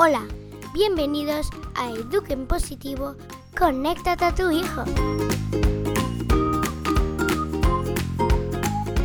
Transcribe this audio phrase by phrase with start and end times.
[0.00, 0.28] Hola,
[0.72, 3.16] bienvenidos a Eduquen Positivo,
[3.58, 4.84] conéctate a tu hijo.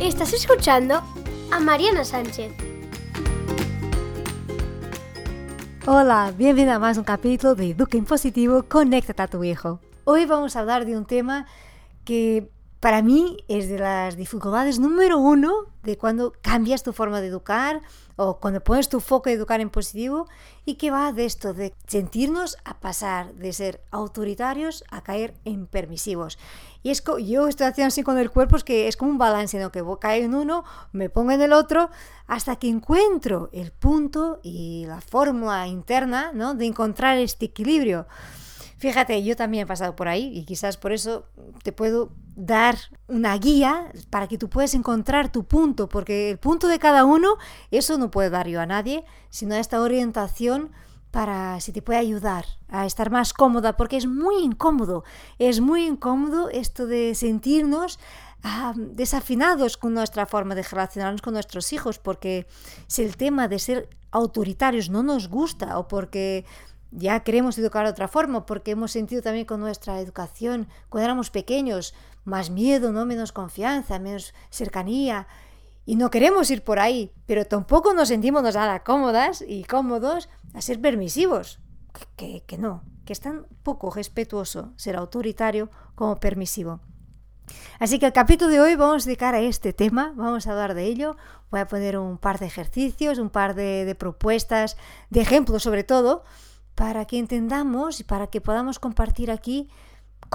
[0.00, 1.02] Estás escuchando
[1.50, 2.52] a Mariana Sánchez.
[5.84, 9.80] Hola, bienvenida a más un capítulo de Eduquen Positivo, conéctate a tu hijo.
[10.04, 11.46] Hoy vamos a hablar de un tema
[12.04, 12.52] que
[12.84, 17.80] para mí es de las dificultades número uno de cuando cambias tu forma de educar
[18.16, 20.28] o cuando pones tu foco en educar en positivo
[20.66, 25.66] y que va de esto, de sentirnos a pasar de ser autoritarios a caer en
[25.66, 26.38] permisivos.
[26.82, 29.58] Y es yo estoy haciendo así con el cuerpo, es que es como un balance,
[29.58, 29.72] ¿no?
[29.72, 31.88] que caigo en uno, me pongo en el otro,
[32.26, 36.54] hasta que encuentro el punto y la fórmula interna ¿no?
[36.54, 38.06] de encontrar este equilibrio.
[38.76, 41.24] Fíjate, yo también he pasado por ahí y quizás por eso
[41.62, 46.68] te puedo dar una guía para que tú puedas encontrar tu punto, porque el punto
[46.68, 47.36] de cada uno,
[47.70, 50.72] eso no puedo dar yo a nadie, sino esta orientación
[51.10, 55.04] para si te puede ayudar a estar más cómoda, porque es muy incómodo,
[55.38, 58.00] es muy incómodo esto de sentirnos
[58.76, 62.46] desafinados con nuestra forma de relacionarnos con nuestros hijos, porque
[62.88, 66.44] si el tema de ser autoritarios no nos gusta o porque
[66.90, 71.30] ya queremos educar de otra forma porque hemos sentido también con nuestra educación cuando éramos
[71.30, 73.06] pequeños más miedo, ¿no?
[73.06, 75.26] menos confianza, menos cercanía
[75.86, 80.60] y no queremos ir por ahí, pero tampoco nos sentimos nada cómodas y cómodos a
[80.62, 81.60] ser permisivos,
[82.16, 86.80] que, que no, que es tan poco respetuoso ser autoritario como permisivo.
[87.78, 90.72] Así que el capítulo de hoy vamos a dedicar a este tema, vamos a hablar
[90.72, 91.16] de ello,
[91.50, 94.78] voy a poner un par de ejercicios, un par de, de propuestas,
[95.10, 96.24] de ejemplos sobre todo,
[96.74, 99.68] para que entendamos y para que podamos compartir aquí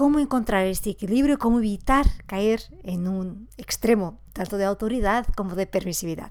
[0.00, 5.66] cómo encontrar este equilibrio cómo evitar caer en un extremo, tanto de autoridad como de
[5.66, 6.30] permisividad.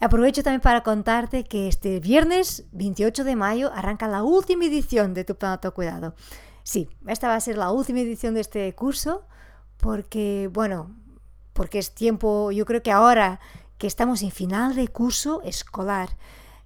[0.00, 5.22] Aprovecho también para contarte que este viernes 28 de mayo arranca la última edición de
[5.22, 6.16] Tu Plan Cuidado.
[6.64, 9.24] Sí, esta va a ser la última edición de este curso
[9.76, 10.96] porque, bueno,
[11.52, 13.38] porque es tiempo, yo creo que ahora
[13.78, 16.16] que estamos en final de curso escolar,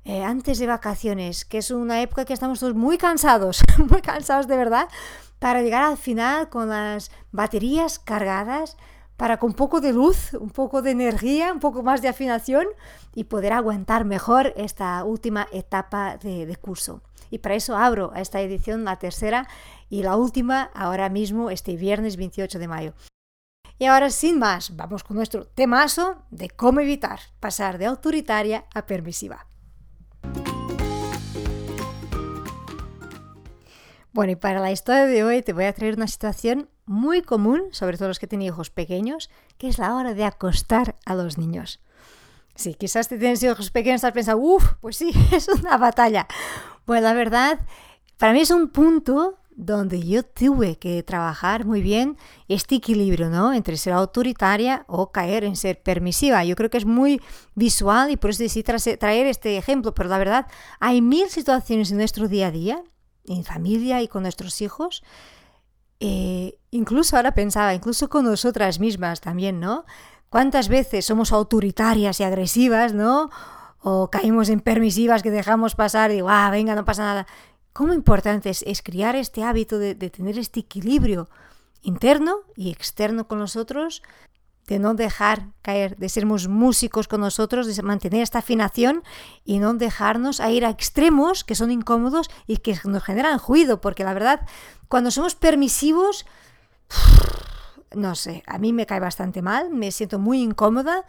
[0.08, 4.48] eh, antes de vacaciones, que es una época que estamos todos muy cansados, muy cansados
[4.48, 4.88] de verdad,
[5.38, 8.78] para llegar al final con las baterías cargadas,
[9.18, 12.66] para con un poco de luz, un poco de energía, un poco más de afinación
[13.14, 17.02] y poder aguantar mejor esta última etapa de, de curso.
[17.28, 19.46] Y para eso abro esta edición, la tercera
[19.90, 22.94] y la última, ahora mismo, este viernes 28 de mayo.
[23.78, 28.86] Y ahora, sin más, vamos con nuestro temazo de cómo evitar pasar de autoritaria a
[28.86, 29.47] permisiva.
[34.12, 37.64] Bueno, y para la historia de hoy te voy a traer una situación muy común,
[37.72, 41.36] sobre todo los que tienen hijos pequeños, que es la hora de acostar a los
[41.36, 41.80] niños.
[42.54, 46.26] Sí, quizás te tienes hijos pequeños estás pensando, uff, pues sí, es una batalla.
[46.86, 47.60] Bueno, la verdad,
[48.16, 52.16] para mí es un punto donde yo tuve que trabajar muy bien
[52.46, 53.52] este equilibrio, ¿no?
[53.52, 56.44] Entre ser autoritaria o caer en ser permisiva.
[56.44, 57.20] Yo creo que es muy
[57.54, 60.46] visual y por eso decidí traer este ejemplo, pero la verdad,
[60.80, 62.82] hay mil situaciones en nuestro día a día
[63.28, 65.02] en familia y con nuestros hijos.
[66.00, 69.84] Eh, incluso ahora pensaba, incluso con nosotras mismas también, ¿no?
[70.28, 73.30] ¿Cuántas veces somos autoritarias y agresivas, ¿no?
[73.80, 77.26] O caímos en permisivas que dejamos pasar y digo, ah, venga, no pasa nada.
[77.72, 81.28] ¿Cómo importante es, es criar este hábito de, de tener este equilibrio
[81.82, 84.02] interno y externo con nosotros
[84.68, 89.02] de no dejar caer, de sermos músicos con nosotros, de mantener esta afinación
[89.44, 93.80] y no dejarnos a ir a extremos que son incómodos y que nos generan ruido,
[93.80, 94.46] porque la verdad,
[94.88, 96.26] cuando somos permisivos,
[97.94, 101.06] no sé, a mí me cae bastante mal, me siento muy incómoda,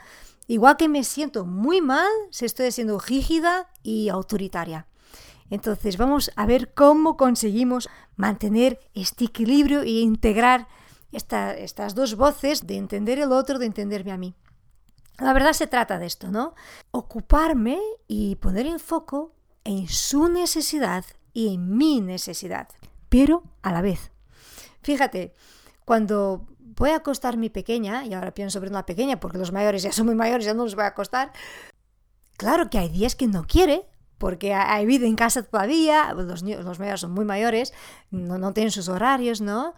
[0.47, 4.87] igual que me siento muy mal si estoy siendo rígida y autoritaria.
[5.49, 10.67] Entonces vamos a ver cómo conseguimos mantener este equilibrio e integrar
[11.11, 14.35] estas dos voces de entender el otro, de entenderme a mí.
[15.19, 16.55] La verdad se trata de esto, ¿no?
[16.91, 19.33] Ocuparme y poner el foco
[19.63, 22.69] en su necesidad y en mi necesidad,
[23.09, 24.11] pero a la vez.
[24.81, 25.33] Fíjate,
[25.83, 29.83] cuando voy a acostar mi pequeña, y ahora pienso sobre una pequeña porque los mayores
[29.83, 31.33] ya son muy mayores, ya no los voy a acostar,
[32.37, 33.85] claro que hay días que no quiere,
[34.17, 37.73] porque hay vida en casa todavía, los, los mayores son muy mayores,
[38.11, 39.75] no, no tienen sus horarios, ¿no?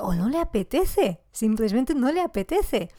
[0.00, 2.90] O no le apetece, simplemente no le apetece.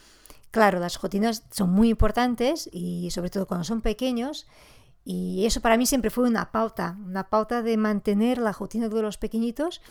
[0.52, 4.46] Claro, las rutinas son muy importantes y sobre todo cuando son pequeños
[5.04, 9.02] y eso para mí siempre fue una pauta, una pauta de mantener la rutina de
[9.02, 9.82] los pequeñitos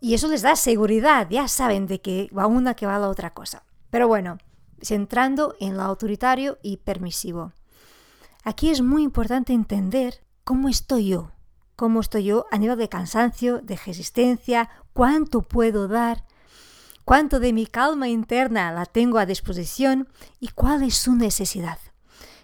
[0.00, 3.34] y eso les da seguridad, ya saben de que va una que va la otra
[3.34, 3.64] cosa.
[3.90, 4.38] Pero bueno,
[4.80, 7.52] centrando en lo autoritario y permisivo.
[8.42, 11.30] Aquí es muy importante entender cómo estoy yo
[11.76, 16.24] cómo estoy yo a nivel de cansancio, de resistencia, cuánto puedo dar,
[17.04, 20.08] cuánto de mi calma interna la tengo a disposición
[20.40, 21.78] y cuál es su necesidad.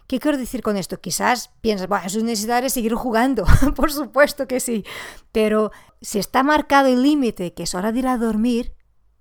[0.07, 1.01] ¿Qué quiero decir con esto?
[1.01, 3.45] Quizás piensas, bueno, su necesidad es seguir jugando,
[3.77, 4.85] por supuesto que sí,
[5.33, 5.71] pero
[6.03, 8.75] si está marcado el límite que es hora de ir a dormir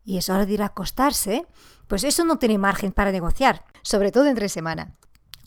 [0.03, 1.45] y es hora de ir a acostarse,
[1.87, 4.95] pues eso no tiene margen para negociar, sobre todo entre semana.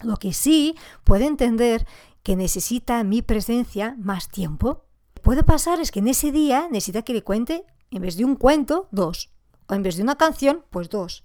[0.03, 1.87] Lo que sí puede entender
[2.23, 4.85] que necesita mi presencia más tiempo.
[5.23, 8.37] Puede pasar es que en ese día necesita que le cuente, en vez de un
[8.37, 9.31] cuento, dos.
[9.69, 11.25] O en vez de una canción, pues dos.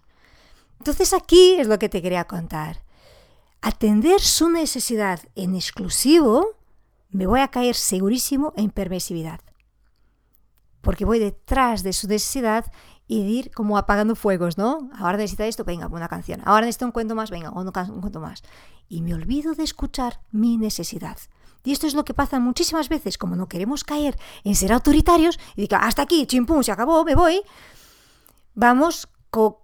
[0.79, 2.83] Entonces aquí es lo que te quería contar.
[3.61, 6.55] Atender su necesidad en exclusivo,
[7.09, 9.39] me voy a caer segurísimo en permisividad.
[10.81, 12.71] Porque voy detrás de su necesidad
[13.07, 14.89] y ir como apagando fuegos, ¿no?
[14.93, 16.41] Ahora necesita esto, venga, una canción.
[16.45, 18.43] Ahora necesita un cuento más, venga, un, cuento más.
[18.89, 21.17] Y me olvido de escuchar mi necesidad.
[21.67, 25.37] Y esto es lo que pasa muchísimas veces, como no queremos caer en ser autoritarios
[25.57, 27.41] y diga, hasta aquí, chimpum, se acabó, me voy.
[28.55, 29.09] Vamos,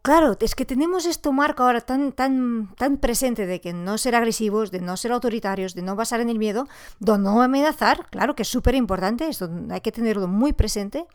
[0.01, 4.15] claro, es que tenemos esto marco ahora tan, tan, tan presente de que no ser
[4.15, 6.67] agresivos, de no ser autoritarios, de no basar en el miedo,
[6.99, 9.29] de no amenazar, claro que es súper importante,
[9.69, 11.05] hay que tenerlo muy presente.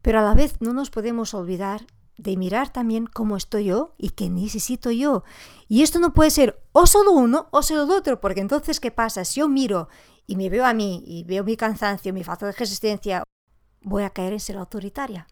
[0.00, 1.82] Pero a la vez no nos podemos olvidar
[2.20, 5.24] de mirar también cómo estoy yo y qué necesito yo.
[5.68, 8.90] Y esto no puede ser o solo uno o solo el otro, porque entonces, ¿qué
[8.90, 9.24] pasa?
[9.24, 9.88] Si yo miro
[10.26, 13.22] y me veo a mí y veo mi cansancio, mi falta de resistencia,
[13.82, 15.26] voy a caer en ser autoritaria,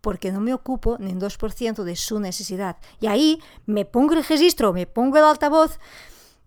[0.00, 2.76] porque no me ocupo ni un 2% de su necesidad.
[3.00, 5.78] Y ahí me pongo el registro, me pongo el altavoz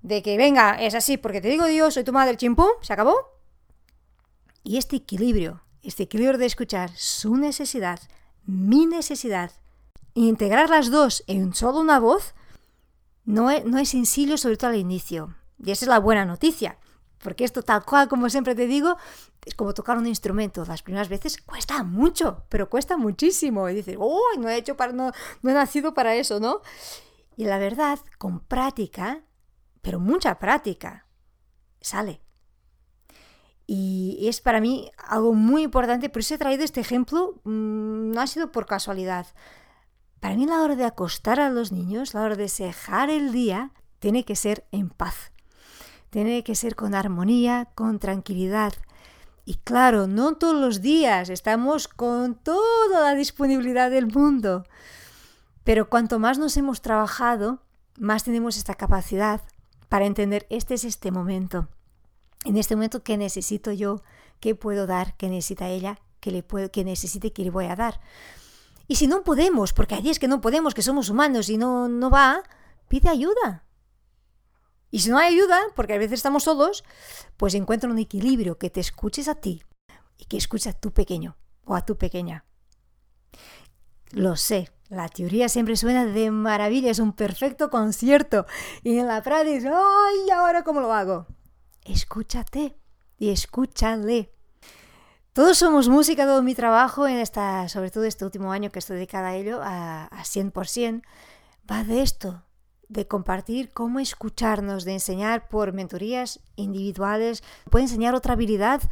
[0.01, 3.15] de que venga, es así, porque te digo Dios, soy tu madre, chimpum, se acabó.
[4.63, 7.99] Y este equilibrio este equilibrio de escuchar su necesidad,
[8.45, 9.51] mi necesidad,
[10.13, 12.33] integrar las dos en solo una voz,
[13.25, 15.35] no es, no es sencillo, sobre todo al inicio.
[15.63, 16.77] Y esa es la buena noticia,
[17.19, 18.97] porque esto tal cual, como siempre te digo,
[19.45, 20.65] es como tocar un instrumento.
[20.65, 23.69] Las primeras veces cuesta mucho, pero cuesta muchísimo.
[23.69, 25.11] Y dices, uy, no he hecho para, no,
[25.41, 26.61] no he nacido para eso, ¿no?
[27.35, 29.23] Y la verdad, con práctica,
[29.81, 31.07] pero mucha práctica,
[31.81, 32.21] sale.
[33.65, 38.21] Y es para mí algo muy importante, por eso he traído este ejemplo, mm, no
[38.21, 39.27] ha sido por casualidad.
[40.23, 43.71] Para mí la hora de acostar a los niños, la hora de cejar el día,
[43.99, 45.33] tiene que ser en paz.
[46.11, 48.71] Tiene que ser con armonía, con tranquilidad.
[49.43, 54.63] Y claro, no todos los días estamos con toda la disponibilidad del mundo.
[55.65, 57.59] Pero cuanto más nos hemos trabajado,
[57.99, 59.41] más tenemos esta capacidad
[59.89, 61.67] para entender este es este momento
[62.45, 64.01] en este momento qué necesito yo,
[64.39, 67.75] qué puedo dar, qué necesita ella, qué, le puedo, qué necesite, qué le voy a
[67.75, 67.99] dar.
[68.87, 71.87] Y si no podemos, porque hay días que no podemos, que somos humanos y no,
[71.87, 72.43] no va,
[72.87, 73.65] pide ayuda.
[74.91, 76.83] Y si no hay ayuda, porque a veces estamos solos,
[77.37, 79.63] pues encuentra un equilibrio, que te escuches a ti
[80.17, 82.45] y que escuches a tu pequeño o a tu pequeña.
[84.11, 88.45] Lo sé, la teoría siempre suena de maravilla, es un perfecto concierto.
[88.83, 91.25] Y en la práctica, ¡ay, ahora cómo lo hago!
[91.85, 92.77] escúchate
[93.17, 94.32] y escúchale.
[95.33, 98.97] Todos somos música, todo mi trabajo, en esta, sobre todo este último año que estoy
[98.97, 101.01] dedicada a ello, a, a 100%,
[101.69, 102.43] va de esto,
[102.87, 107.43] de compartir cómo escucharnos, de enseñar por mentorías individuales.
[107.71, 108.83] Puedo enseñar otra habilidad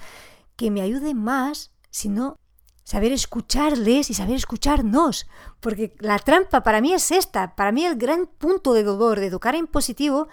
[0.55, 2.37] que me ayude más, sino
[2.83, 5.27] saber escucharles y saber escucharnos.
[5.59, 7.55] Porque la trampa para mí es esta.
[7.55, 10.27] Para mí el gran punto de dolor de educar en positivo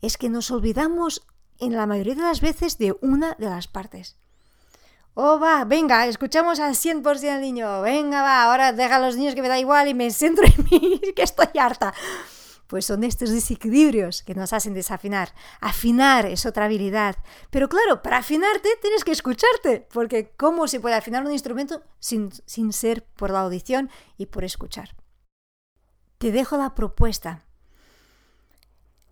[0.00, 1.24] es que nos olvidamos
[1.60, 4.18] en la mayoría de las veces de una de las partes.
[5.14, 7.82] Oh, va, venga, escuchamos al 100% al niño.
[7.82, 10.64] Venga, va, ahora deja a los niños que me da igual y me centro en
[10.70, 11.92] mí, que estoy harta.
[12.66, 15.34] Pues son estos desequilibrios que nos hacen desafinar.
[15.60, 17.16] Afinar es otra habilidad.
[17.50, 22.32] Pero claro, para afinarte tienes que escucharte, porque ¿cómo se puede afinar un instrumento sin,
[22.46, 24.96] sin ser por la audición y por escuchar?
[26.16, 27.44] Te dejo la propuesta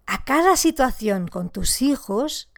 [0.07, 2.51] a cada situación con tus hijos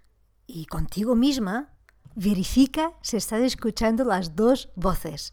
[0.46, 1.71] y contigo misma,
[2.14, 5.32] verifica si estás escuchando las dos voces.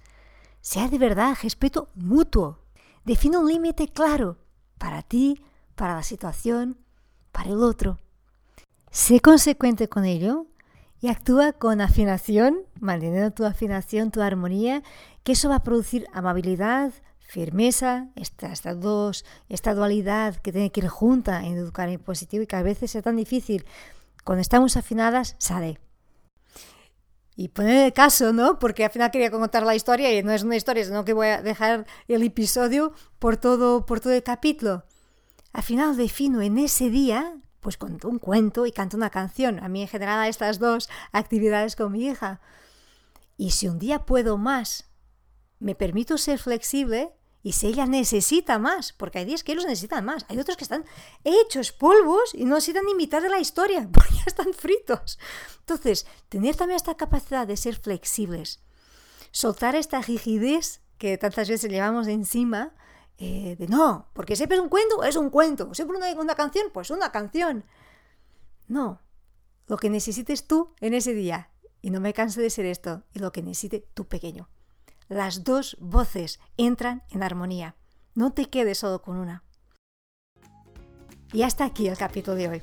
[0.62, 2.60] Sea de verdad respeto mutuo.
[3.06, 4.38] Define un límite claro
[4.78, 5.42] para ti,
[5.76, 6.78] para la situación,
[7.32, 8.00] para el otro.
[8.92, 10.48] Sé consecuente con ello
[11.00, 14.84] y actúa con afinación, manteniendo tu afinación, tu armonía,
[15.24, 20.88] que eso va a producir amabilidad, firmeza, esta, dos, esta dualidad que tiene que ir
[20.88, 23.66] junta en educar en positivo y que a veces es tan difícil.
[24.24, 25.80] Cuando estamos afinadas, sale.
[27.40, 28.60] Y poner caso, ¿no?
[28.60, 31.28] Porque al final quería contar la historia y no es una historia, sino que voy
[31.28, 34.84] a dejar el episodio por todo, por todo el capítulo.
[35.54, 39.64] Al final defino en ese día, pues cuento un cuento y canto una canción.
[39.64, 42.42] A mí en general estas dos actividades con mi hija.
[43.38, 44.90] Y si un día puedo más,
[45.60, 50.04] me permito ser flexible y si ella necesita más, porque hay días que ellos necesitan
[50.04, 50.84] más, hay otros que están
[51.24, 55.18] hechos polvos y no necesitan ni mitad de la historia, porque ya están fritos.
[55.60, 58.62] Entonces, tener también esta capacidad de ser flexibles,
[59.32, 62.76] soltar esta rigidez que tantas veces llevamos encima,
[63.18, 66.68] eh, de no, porque siempre es un cuento, es un cuento, siempre una, una canción,
[66.74, 67.64] pues una canción.
[68.68, 69.02] No,
[69.68, 73.20] lo que necesites tú en ese día, y no me canso de ser esto, y
[73.20, 74.50] lo que necesite tu pequeño
[75.10, 77.76] las dos voces entran en armonía.
[78.14, 79.44] No te quedes solo con una.
[81.34, 82.62] Y hasta aquí el capítulo de hoy.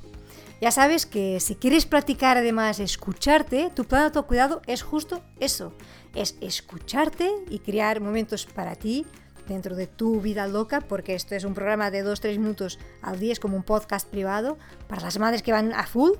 [0.61, 5.73] Ya sabes que si quieres practicar además escucharte, tu plan de autocuidado es justo eso,
[6.15, 9.05] es escucharte y crear momentos para ti
[9.47, 13.33] dentro de tu vida loca, porque esto es un programa de 2-3 minutos al día,
[13.33, 16.13] es como un podcast privado para las madres que van a full,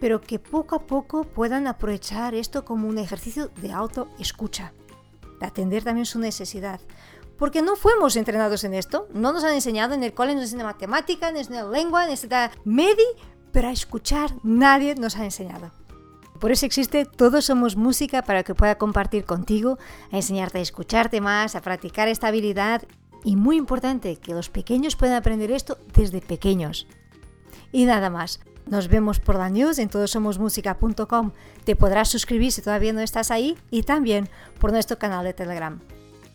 [0.00, 4.72] pero que poco a poco puedan aprovechar esto como un ejercicio de autoescucha
[5.40, 6.80] de atender también su necesidad.
[7.38, 10.66] Porque no fuimos entrenados en esto, no nos han enseñado en el cole, nos enseñan
[10.66, 13.04] matemática, nos enseñan lengua, nos enseñan medi,
[13.52, 15.70] pero a escuchar nadie nos ha enseñado.
[16.40, 19.78] Por eso existe Todos Somos Música para que pueda compartir contigo,
[20.10, 22.82] a enseñarte a escucharte más, a practicar esta habilidad
[23.24, 26.86] y muy importante, que los pequeños puedan aprender esto desde pequeños.
[27.72, 28.40] Y nada más.
[28.66, 31.30] Nos vemos por la news en todosomosmusica.com.
[31.64, 35.80] Te podrás suscribir si todavía no estás ahí y también por nuestro canal de Telegram.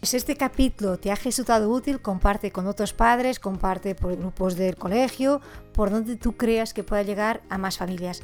[0.02, 4.78] Si este capítulo te ha resultado útil, comparte con otros padres, comparte por grupos del
[4.78, 5.42] colegio,
[5.74, 8.24] por donde tú creas que pueda llegar a más familias,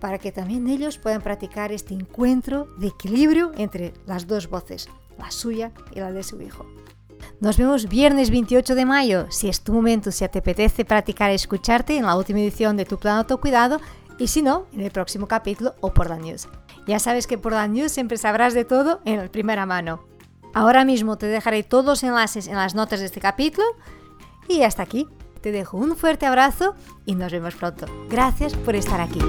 [0.00, 5.30] para que también ellos puedan practicar este encuentro de equilibrio entre las dos voces, la
[5.30, 6.66] suya y la de su hijo.
[7.40, 11.96] Nos vemos viernes 28 de mayo, si es tu momento, si te apetece practicar escucharte
[11.96, 13.80] en la última edición de tu plan autocuidado
[14.18, 16.48] y si no, en el próximo capítulo o por la news.
[16.86, 20.04] Ya sabes que por la news siempre sabrás de todo en el primera mano.
[20.52, 23.66] Ahora mismo te dejaré todos los enlaces en las notas de este capítulo
[24.46, 25.08] y hasta aquí.
[25.40, 26.74] Te dejo un fuerte abrazo
[27.06, 27.86] y nos vemos pronto.
[28.10, 29.20] Gracias por estar aquí.